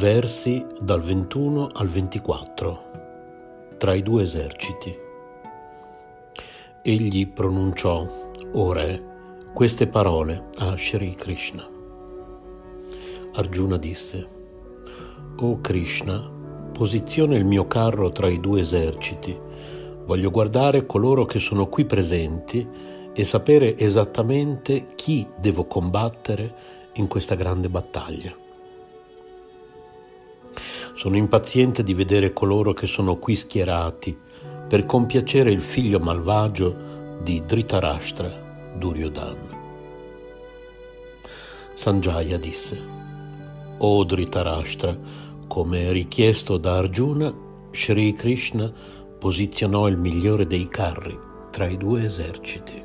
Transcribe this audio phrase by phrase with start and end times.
[0.00, 4.96] Versi dal 21 al 24 tra i due eserciti.
[6.80, 8.06] Egli pronunciò,
[8.50, 9.04] o re,
[9.52, 11.68] queste parole a Shri Krishna.
[13.34, 14.26] Arjuna disse,
[15.40, 16.30] O Krishna,
[16.72, 19.38] posiziona il mio carro tra i due eserciti,
[20.06, 22.66] voglio guardare coloro che sono qui presenti
[23.12, 26.54] e sapere esattamente chi devo combattere
[26.94, 28.48] in questa grande battaglia.
[31.00, 34.14] Sono impaziente di vedere coloro che sono qui schierati
[34.68, 39.48] per compiacere il figlio malvagio di Dhritarashtra, Duryodhana.
[41.72, 42.78] Sanjaya disse,
[43.78, 44.94] O Dhritarashtra,
[45.48, 47.34] come richiesto da Arjuna,
[47.70, 48.70] Sri Krishna
[49.18, 51.18] posizionò il migliore dei carri
[51.50, 52.84] tra i due eserciti.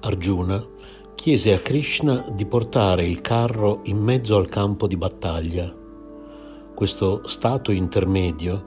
[0.00, 0.62] Arjuna
[1.24, 5.74] chiese a Krishna di portare il carro in mezzo al campo di battaglia.
[6.74, 8.62] Questo stato intermedio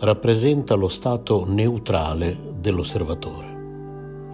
[0.00, 4.32] rappresenta lo stato neutrale dell'osservatore.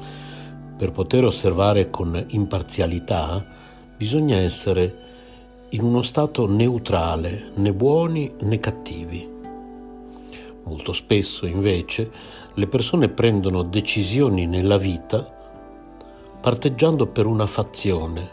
[0.74, 3.44] Per poter osservare con imparzialità
[3.94, 4.96] bisogna essere
[5.72, 9.28] in uno stato neutrale, né buoni né cattivi.
[10.64, 12.10] Molto spesso, invece,
[12.54, 15.35] le persone prendono decisioni nella vita
[16.46, 18.30] parteggiando per una fazione,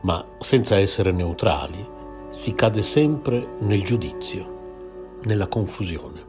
[0.00, 1.86] ma senza essere neutrali
[2.30, 6.24] si cade sempre nel giudizio, nella confusione.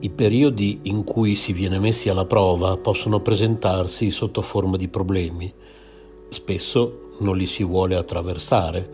[0.00, 5.54] I periodi in cui si viene messi alla prova possono presentarsi sotto forma di problemi.
[6.28, 8.90] Spesso non li si vuole attraversare,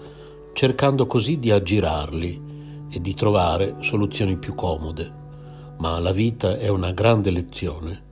[0.53, 2.43] cercando così di aggirarli
[2.91, 5.11] e di trovare soluzioni più comode.
[5.79, 8.04] Ma la vita è una grande lezione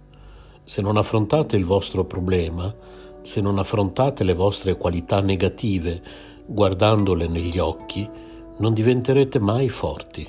[0.64, 2.74] se non affrontate il vostro problema,
[3.22, 6.02] se non affrontate le vostre qualità negative
[6.46, 8.08] guardandole negli occhi,
[8.58, 10.28] non diventerete mai forti.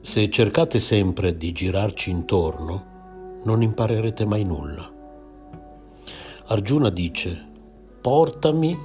[0.00, 4.90] Se cercate sempre di girarci intorno, non imparerete mai nulla.
[6.46, 7.48] Arjuna dice,
[8.00, 8.78] portami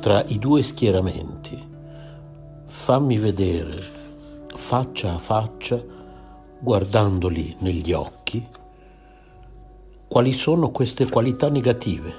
[0.00, 1.68] tra i due schieramenti,
[2.66, 3.98] fammi vedere
[4.60, 5.82] faccia a faccia,
[6.60, 8.46] guardandoli negli occhi,
[10.10, 12.12] quali sono queste qualità negative?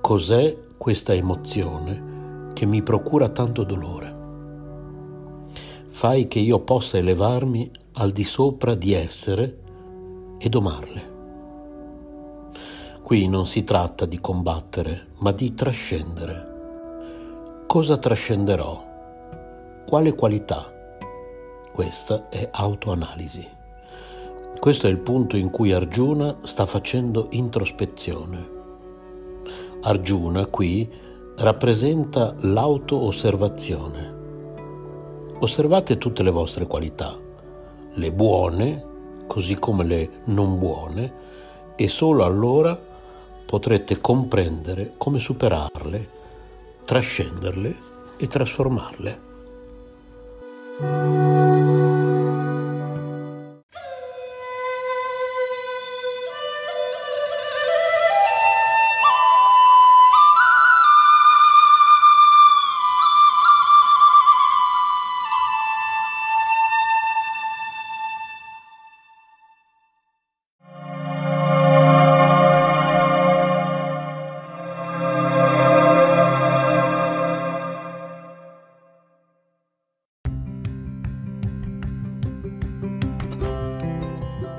[0.00, 4.16] Cos'è questa emozione che mi procura tanto dolore?
[5.90, 9.58] Fai che io possa elevarmi al di sopra di essere
[10.38, 11.16] e domarle.
[13.02, 17.64] Qui non si tratta di combattere, ma di trascendere.
[17.66, 19.82] Cosa trascenderò?
[19.86, 20.72] Quale qualità?
[21.70, 23.56] Questa è autoanalisi.
[24.58, 28.56] Questo è il punto in cui Arjuna sta facendo introspezione.
[29.82, 30.90] Arjuna qui
[31.36, 34.16] rappresenta l'auto-osservazione.
[35.38, 37.16] Osservate tutte le vostre qualità,
[37.92, 38.84] le buone
[39.28, 41.12] così come le non buone,
[41.76, 42.76] e solo allora
[43.46, 46.08] potrete comprendere come superarle,
[46.84, 47.76] trascenderle
[48.16, 49.26] e trasformarle.